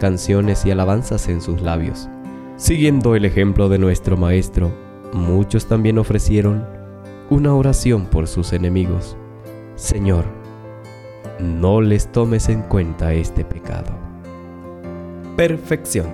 canciones 0.00 0.66
y 0.66 0.72
alabanzas 0.72 1.28
en 1.28 1.40
sus 1.40 1.62
labios. 1.62 2.08
Siguiendo 2.56 3.14
el 3.14 3.24
ejemplo 3.24 3.68
de 3.68 3.78
nuestro 3.78 4.16
Maestro, 4.16 4.72
muchos 5.12 5.66
también 5.66 6.00
ofrecieron 6.00 6.66
una 7.30 7.54
oración 7.54 8.06
por 8.06 8.26
sus 8.26 8.52
enemigos. 8.52 9.16
Señor, 9.76 10.24
no 11.38 11.80
les 11.80 12.10
tomes 12.10 12.48
en 12.48 12.62
cuenta 12.62 13.12
este 13.12 13.44
pecado. 13.44 13.92
Perfección. 15.36 16.08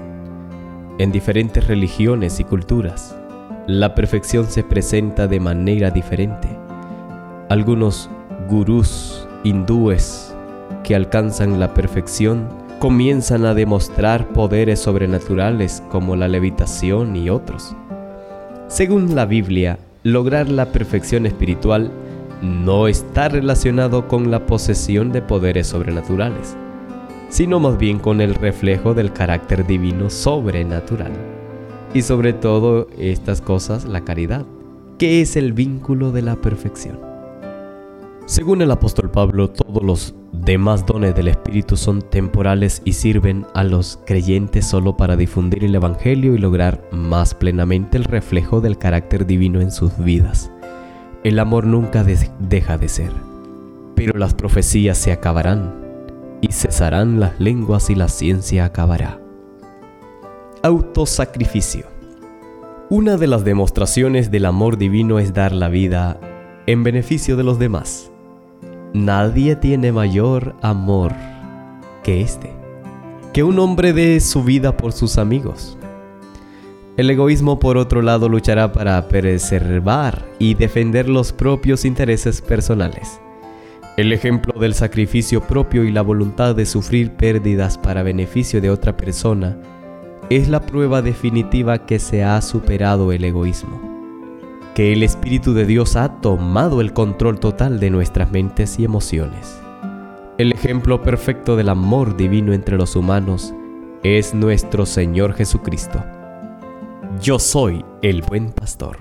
En 0.98 1.10
diferentes 1.10 1.66
religiones 1.66 2.38
y 2.38 2.44
culturas, 2.44 3.16
la 3.66 3.94
perfección 3.94 4.44
se 4.44 4.62
presenta 4.62 5.26
de 5.26 5.40
manera 5.40 5.90
diferente. 5.90 6.48
Algunos 7.48 8.10
gurús 8.50 9.27
hindúes 9.44 10.34
que 10.84 10.94
alcanzan 10.94 11.60
la 11.60 11.74
perfección 11.74 12.48
comienzan 12.78 13.44
a 13.44 13.54
demostrar 13.54 14.28
poderes 14.28 14.80
sobrenaturales 14.80 15.82
como 15.90 16.16
la 16.16 16.28
levitación 16.28 17.16
y 17.16 17.30
otros. 17.30 17.74
Según 18.68 19.14
la 19.14 19.26
Biblia, 19.26 19.78
lograr 20.02 20.48
la 20.48 20.66
perfección 20.66 21.26
espiritual 21.26 21.90
no 22.42 22.86
está 22.86 23.28
relacionado 23.28 24.06
con 24.06 24.30
la 24.30 24.46
posesión 24.46 25.10
de 25.10 25.22
poderes 25.22 25.66
sobrenaturales, 25.66 26.56
sino 27.30 27.58
más 27.58 27.78
bien 27.78 27.98
con 27.98 28.20
el 28.20 28.34
reflejo 28.34 28.94
del 28.94 29.12
carácter 29.12 29.66
divino 29.66 30.08
sobrenatural. 30.08 31.12
Y 31.94 32.02
sobre 32.02 32.32
todo 32.32 32.86
estas 32.98 33.40
cosas, 33.40 33.86
la 33.86 34.02
caridad, 34.02 34.46
que 34.98 35.20
es 35.20 35.36
el 35.36 35.52
vínculo 35.52 36.12
de 36.12 36.22
la 36.22 36.36
perfección. 36.36 37.07
Según 38.28 38.60
el 38.60 38.70
apóstol 38.70 39.10
Pablo, 39.10 39.48
todos 39.48 39.82
los 39.82 40.14
demás 40.32 40.84
dones 40.84 41.14
del 41.14 41.28
Espíritu 41.28 41.78
son 41.78 42.02
temporales 42.02 42.82
y 42.84 42.92
sirven 42.92 43.46
a 43.54 43.64
los 43.64 44.00
creyentes 44.04 44.66
solo 44.66 44.98
para 44.98 45.16
difundir 45.16 45.64
el 45.64 45.74
Evangelio 45.74 46.34
y 46.34 46.38
lograr 46.38 46.86
más 46.92 47.32
plenamente 47.32 47.96
el 47.96 48.04
reflejo 48.04 48.60
del 48.60 48.76
carácter 48.76 49.24
divino 49.24 49.62
en 49.62 49.70
sus 49.70 49.96
vidas. 49.96 50.50
El 51.24 51.38
amor 51.38 51.64
nunca 51.64 52.04
deja 52.04 52.76
de 52.76 52.88
ser, 52.90 53.12
pero 53.94 54.18
las 54.18 54.34
profecías 54.34 54.98
se 54.98 55.10
acabarán 55.10 55.74
y 56.42 56.52
cesarán 56.52 57.20
las 57.20 57.40
lenguas 57.40 57.88
y 57.88 57.94
la 57.94 58.08
ciencia 58.08 58.66
acabará. 58.66 59.22
Autosacrificio. 60.62 61.86
Una 62.90 63.16
de 63.16 63.26
las 63.26 63.42
demostraciones 63.42 64.30
del 64.30 64.44
amor 64.44 64.76
divino 64.76 65.18
es 65.18 65.32
dar 65.32 65.52
la 65.52 65.68
vida 65.68 66.20
en 66.66 66.84
beneficio 66.84 67.34
de 67.38 67.44
los 67.44 67.58
demás. 67.58 68.12
Nadie 68.94 69.54
tiene 69.54 69.92
mayor 69.92 70.56
amor 70.62 71.12
que 72.02 72.22
este, 72.22 72.54
que 73.34 73.42
un 73.42 73.58
hombre 73.58 73.92
dé 73.92 74.18
su 74.20 74.42
vida 74.42 74.78
por 74.78 74.92
sus 74.92 75.18
amigos. 75.18 75.76
El 76.96 77.10
egoísmo, 77.10 77.58
por 77.58 77.76
otro 77.76 78.00
lado, 78.00 78.30
luchará 78.30 78.72
para 78.72 79.06
preservar 79.08 80.24
y 80.38 80.54
defender 80.54 81.06
los 81.06 81.34
propios 81.34 81.84
intereses 81.84 82.40
personales. 82.40 83.20
El 83.98 84.10
ejemplo 84.10 84.58
del 84.58 84.72
sacrificio 84.72 85.42
propio 85.42 85.84
y 85.84 85.92
la 85.92 86.00
voluntad 86.00 86.56
de 86.56 86.64
sufrir 86.64 87.12
pérdidas 87.12 87.76
para 87.76 88.02
beneficio 88.02 88.62
de 88.62 88.70
otra 88.70 88.96
persona 88.96 89.58
es 90.30 90.48
la 90.48 90.64
prueba 90.64 91.02
definitiva 91.02 91.84
que 91.84 91.98
se 91.98 92.24
ha 92.24 92.40
superado 92.40 93.12
el 93.12 93.22
egoísmo 93.24 93.87
que 94.78 94.92
el 94.92 95.02
Espíritu 95.02 95.54
de 95.54 95.66
Dios 95.66 95.96
ha 95.96 96.20
tomado 96.20 96.80
el 96.80 96.92
control 96.92 97.40
total 97.40 97.80
de 97.80 97.90
nuestras 97.90 98.30
mentes 98.30 98.78
y 98.78 98.84
emociones. 98.84 99.58
El 100.38 100.52
ejemplo 100.52 101.02
perfecto 101.02 101.56
del 101.56 101.68
amor 101.68 102.16
divino 102.16 102.52
entre 102.52 102.76
los 102.76 102.94
humanos 102.94 103.52
es 104.04 104.34
nuestro 104.34 104.86
Señor 104.86 105.34
Jesucristo. 105.34 106.00
Yo 107.20 107.40
soy 107.40 107.84
el 108.02 108.22
buen 108.22 108.52
pastor. 108.52 108.98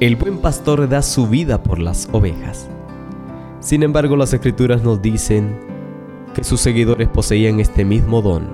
El 0.00 0.16
buen 0.16 0.38
pastor 0.38 0.88
da 0.88 1.02
su 1.02 1.28
vida 1.28 1.62
por 1.62 1.80
las 1.80 2.08
ovejas. 2.12 2.66
Sin 3.60 3.82
embargo, 3.82 4.16
las 4.16 4.32
escrituras 4.32 4.82
nos 4.84 5.02
dicen 5.02 5.54
que 6.34 6.44
sus 6.44 6.62
seguidores 6.62 7.08
poseían 7.08 7.60
este 7.60 7.84
mismo 7.84 8.22
don 8.22 8.48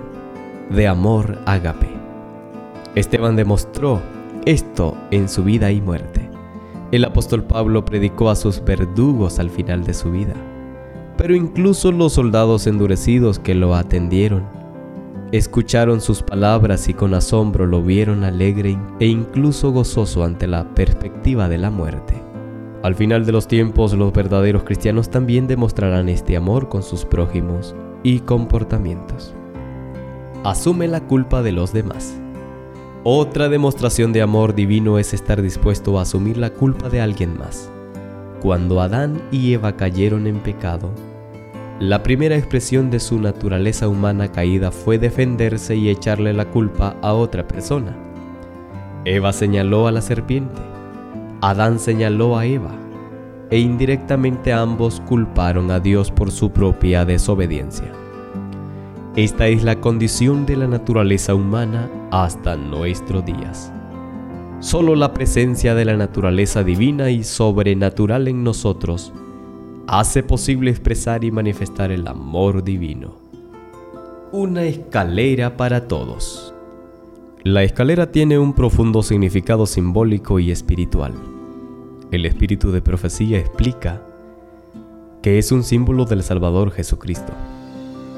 de 0.69 0.89
amor 0.89 1.39
ágape. 1.47 1.91
Esteban 2.97 3.37
demostró 3.37 4.01
esto 4.47 4.97
en 5.13 5.29
su 5.29 5.45
vida 5.45 5.71
y 5.71 5.81
muerte. 5.81 6.20
El 6.93 7.05
apóstol 7.05 7.45
Pablo 7.45 7.85
predicó 7.85 8.31
a 8.31 8.37
sus 8.37 8.65
verdugos 8.65 9.39
al 9.39 9.51
final 9.51 9.85
de 9.85 9.95
su 9.95 10.11
vida, 10.11 10.35
pero 11.17 11.35
incluso 11.35 11.93
los 11.93 12.15
soldados 12.15 12.67
endurecidos 12.67 13.39
que 13.39 13.55
lo 13.55 13.75
atendieron 13.75 14.45
escucharon 15.33 16.01
sus 16.01 16.23
palabras 16.23 16.89
y 16.89 16.95
con 16.95 17.15
asombro 17.15 17.67
lo 17.67 17.83
vieron 17.83 18.25
alegre 18.25 18.77
e 18.99 19.07
incluso 19.07 19.71
gozoso 19.71 20.25
ante 20.25 20.49
la 20.49 20.75
perspectiva 20.75 21.49
de 21.49 21.59
la 21.59 21.71
muerte. 21.71 22.21
Al 22.83 22.95
final 22.95 23.25
de 23.25 23.33
los 23.33 23.47
tiempos 23.47 23.93
los 23.93 24.13
verdaderos 24.13 24.65
cristianos 24.65 25.11
también 25.11 25.47
demostrarán 25.47 26.09
este 26.09 26.37
amor 26.37 26.69
con 26.69 26.83
sus 26.83 27.05
prójimos 27.05 27.77
y 28.03 28.21
comportamientos. 28.21 29.35
Asume 30.43 30.89
la 30.89 31.01
culpa 31.07 31.43
de 31.43 31.53
los 31.53 31.73
demás. 31.73 32.21
Otra 33.03 33.49
demostración 33.49 34.13
de 34.13 34.21
amor 34.21 34.55
divino 34.55 34.99
es 34.99 35.15
estar 35.15 35.41
dispuesto 35.41 35.99
a 35.99 36.03
asumir 36.03 36.37
la 36.37 36.51
culpa 36.51 36.91
de 36.91 37.01
alguien 37.01 37.39
más. 37.39 37.71
Cuando 38.43 38.83
Adán 38.83 39.23
y 39.31 39.55
Eva 39.55 39.75
cayeron 39.75 40.27
en 40.27 40.41
pecado, 40.41 40.91
la 41.79 42.03
primera 42.03 42.37
expresión 42.37 42.91
de 42.91 43.01
su 43.01 43.19
naturaleza 43.19 43.89
humana 43.89 44.31
caída 44.31 44.71
fue 44.71 44.99
defenderse 44.99 45.77
y 45.77 45.89
echarle 45.89 46.35
la 46.35 46.51
culpa 46.51 46.95
a 47.01 47.15
otra 47.15 47.49
persona. 47.49 47.97
Eva 49.07 49.33
señaló 49.33 49.87
a 49.87 49.93
la 49.93 50.03
serpiente, 50.03 50.61
Adán 51.41 51.79
señaló 51.79 52.37
a 52.37 52.45
Eva, 52.45 52.73
e 53.49 53.61
indirectamente 53.61 54.53
ambos 54.53 55.01
culparon 55.09 55.71
a 55.71 55.81
Dios 55.81 56.11
por 56.11 56.31
su 56.31 56.51
propia 56.51 57.07
desobediencia. 57.07 57.91
Esta 59.17 59.49
es 59.49 59.65
la 59.65 59.81
condición 59.81 60.47
de 60.47 60.57
la 60.57 60.69
naturaleza 60.69 61.35
humana 61.35 61.91
hasta 62.13 62.55
nuestros 62.57 63.25
días. 63.25 63.73
Solo 64.61 64.95
la 64.95 65.13
presencia 65.13 65.75
de 65.75 65.85
la 65.85 65.97
naturaleza 65.97 66.63
divina 66.63 67.11
y 67.11 67.25
sobrenatural 67.25 68.29
en 68.29 68.45
nosotros 68.45 69.13
hace 69.89 70.23
posible 70.23 70.71
expresar 70.71 71.25
y 71.25 71.33
manifestar 71.33 71.91
el 71.91 72.07
amor 72.07 72.63
divino. 72.63 73.17
Una 74.31 74.63
escalera 74.63 75.57
para 75.57 75.89
todos. 75.89 76.55
La 77.43 77.65
escalera 77.65 78.13
tiene 78.13 78.39
un 78.39 78.53
profundo 78.53 79.03
significado 79.03 79.67
simbólico 79.67 80.39
y 80.39 80.53
espiritual. 80.53 81.15
El 82.13 82.27
espíritu 82.27 82.71
de 82.71 82.81
profecía 82.81 83.41
explica 83.41 84.03
que 85.21 85.39
es 85.39 85.51
un 85.51 85.65
símbolo 85.65 86.05
del 86.05 86.23
Salvador 86.23 86.71
Jesucristo. 86.71 87.33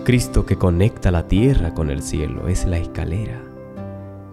Cristo 0.05 0.45
que 0.45 0.57
conecta 0.57 1.11
la 1.11 1.29
tierra 1.29 1.75
con 1.75 1.91
el 1.91 2.03
cielo 2.03 2.49
es 2.49 2.65
la 2.67 2.79
escalera. 2.79 3.41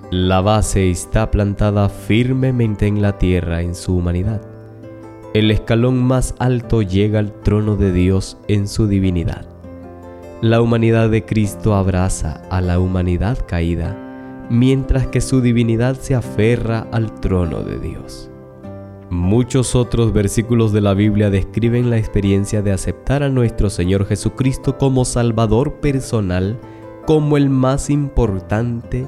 La 0.10 0.42
base 0.42 0.90
está 0.90 1.30
plantada 1.30 1.90
firmemente 1.90 2.88
en 2.88 3.02
la 3.02 3.20
tierra 3.20 3.62
en 3.62 3.76
su 3.76 3.96
humanidad. 3.96 4.42
El 5.36 5.52
escalón 5.52 6.02
más 6.02 6.34
alto 6.40 6.82
llega 6.82 7.20
al 7.20 7.32
trono 7.44 7.76
de 7.76 7.92
Dios 7.92 8.38
en 8.48 8.68
su 8.68 8.88
divinidad. 8.88 9.46
La 10.42 10.62
humanidad 10.62 11.10
de 11.12 11.26
Cristo 11.26 11.76
abraza 11.76 12.42
a 12.50 12.62
la 12.62 12.80
humanidad 12.80 13.38
caída, 13.46 13.96
mientras 14.50 15.06
que 15.06 15.22
su 15.22 15.42
divinidad 15.42 15.96
se 15.96 16.16
aferra 16.16 16.88
al 16.92 17.20
trono 17.20 17.62
de 17.62 17.78
Dios. 17.78 18.32
Muchos 19.10 19.76
otros 19.76 20.14
versículos 20.14 20.72
de 20.72 20.82
la 20.82 20.94
Biblia 20.94 21.32
describen 21.32 21.90
la 21.90 21.98
experiencia 21.98 22.62
de 22.62 22.72
aceptar 22.72 23.24
a 23.24 23.30
nuestro 23.30 23.72
Señor 23.72 24.06
Jesucristo 24.06 24.78
como 24.78 25.04
Salvador 25.04 25.80
personal, 25.80 26.60
como 27.08 27.36
el 27.36 27.50
más 27.50 27.90
importante, 27.90 29.08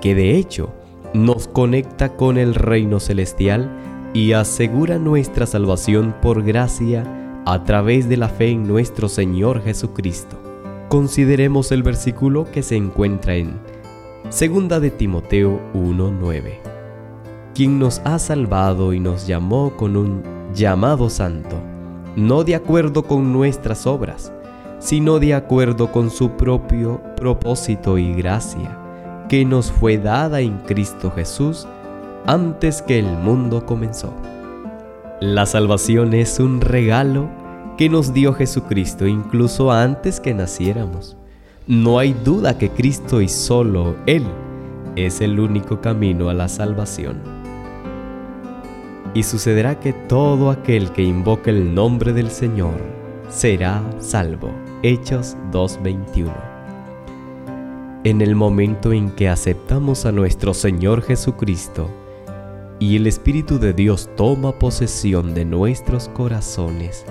que 0.00 0.14
de 0.14 0.36
hecho 0.36 0.72
nos 1.14 1.48
conecta 1.48 2.16
con 2.16 2.38
el 2.38 2.54
reino 2.54 3.00
celestial 3.00 3.68
y 4.14 4.32
asegura 4.32 5.00
nuestra 5.00 5.46
salvación 5.46 6.14
por 6.22 6.44
gracia 6.44 7.42
a 7.44 7.64
través 7.64 8.08
de 8.08 8.18
la 8.18 8.28
fe 8.28 8.50
en 8.50 8.68
nuestro 8.68 9.08
Señor 9.08 9.62
Jesucristo. 9.62 10.38
Consideremos 10.88 11.72
el 11.72 11.82
versículo 11.82 12.44
que 12.52 12.62
se 12.62 12.76
encuentra 12.76 13.34
en 13.34 13.58
2 14.26 14.80
de 14.80 14.90
Timoteo 14.92 15.60
1:9 15.74 16.79
quien 17.60 17.78
nos 17.78 18.00
ha 18.06 18.18
salvado 18.18 18.94
y 18.94 19.00
nos 19.00 19.26
llamó 19.26 19.76
con 19.76 19.94
un 19.94 20.22
llamado 20.54 21.10
santo, 21.10 21.60
no 22.16 22.42
de 22.42 22.54
acuerdo 22.54 23.02
con 23.02 23.34
nuestras 23.34 23.86
obras, 23.86 24.32
sino 24.78 25.18
de 25.18 25.34
acuerdo 25.34 25.92
con 25.92 26.08
su 26.08 26.30
propio 26.38 27.02
propósito 27.18 27.98
y 27.98 28.14
gracia, 28.14 28.78
que 29.28 29.44
nos 29.44 29.70
fue 29.70 29.98
dada 29.98 30.40
en 30.40 30.56
Cristo 30.60 31.12
Jesús 31.14 31.68
antes 32.24 32.80
que 32.80 32.98
el 32.98 33.18
mundo 33.18 33.66
comenzó. 33.66 34.14
La 35.20 35.44
salvación 35.44 36.14
es 36.14 36.40
un 36.40 36.62
regalo 36.62 37.28
que 37.76 37.90
nos 37.90 38.14
dio 38.14 38.32
Jesucristo 38.32 39.06
incluso 39.06 39.70
antes 39.70 40.18
que 40.18 40.32
naciéramos. 40.32 41.14
No 41.66 41.98
hay 41.98 42.14
duda 42.14 42.56
que 42.56 42.70
Cristo 42.70 43.20
y 43.20 43.28
solo 43.28 43.96
Él 44.06 44.24
es 44.96 45.20
el 45.20 45.38
único 45.38 45.82
camino 45.82 46.30
a 46.30 46.32
la 46.32 46.48
salvación 46.48 47.39
y 49.14 49.22
sucederá 49.24 49.80
que 49.80 49.92
todo 49.92 50.50
aquel 50.50 50.92
que 50.92 51.02
invoque 51.02 51.50
el 51.50 51.74
nombre 51.74 52.12
del 52.12 52.30
Señor 52.30 52.74
será 53.28 53.82
salvo. 53.98 54.50
Hechos 54.82 55.36
2.21. 55.52 56.32
En 58.04 58.20
el 58.20 58.34
momento 58.34 58.92
en 58.92 59.10
que 59.10 59.28
aceptamos 59.28 60.06
a 60.06 60.12
nuestro 60.12 60.54
Señor 60.54 61.02
Jesucristo 61.02 61.90
y 62.78 62.96
el 62.96 63.06
Espíritu 63.06 63.58
de 63.58 63.74
Dios 63.74 64.08
toma 64.16 64.58
posesión 64.58 65.34
de 65.34 65.44
nuestros 65.44 66.08
corazones, 66.08 67.04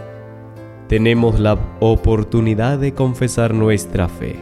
tenemos 0.88 1.39
la 1.39 1.59
oportunidad 1.79 2.79
de 2.79 2.93
confesar 2.93 3.53
nuestra 3.53 4.07
fe. 4.07 4.35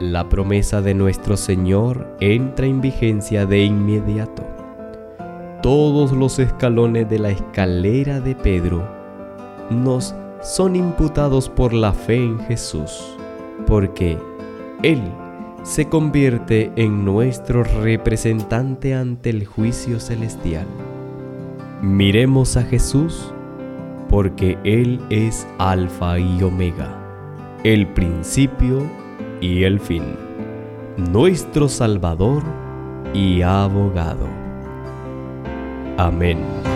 La 0.00 0.28
promesa 0.28 0.82
de 0.82 0.92
nuestro 0.92 1.36
Señor 1.38 2.16
entra 2.20 2.66
en 2.66 2.82
vigencia 2.82 3.46
de 3.46 3.64
inmediato 3.64 4.61
todos 5.62 6.12
los 6.12 6.38
escalones 6.40 7.08
de 7.08 7.20
la 7.20 7.30
escalera 7.30 8.20
de 8.20 8.34
Pedro 8.34 8.86
nos 9.70 10.14
son 10.42 10.74
imputados 10.74 11.48
por 11.48 11.72
la 11.72 11.92
fe 11.92 12.16
en 12.16 12.40
Jesús, 12.40 13.16
porque 13.66 14.18
Él 14.82 15.00
se 15.62 15.88
convierte 15.88 16.72
en 16.74 17.04
nuestro 17.04 17.62
representante 17.62 18.94
ante 18.94 19.30
el 19.30 19.46
juicio 19.46 20.00
celestial. 20.00 20.66
Miremos 21.80 22.56
a 22.56 22.62
Jesús 22.64 23.32
porque 24.10 24.58
Él 24.64 25.00
es 25.10 25.46
Alfa 25.58 26.18
y 26.18 26.42
Omega, 26.42 26.98
el 27.62 27.86
principio 27.86 28.82
y 29.40 29.62
el 29.62 29.78
fin, 29.78 30.16
nuestro 30.96 31.68
Salvador 31.68 32.42
y 33.14 33.42
abogado. 33.42 34.41
Amén. 36.02 36.71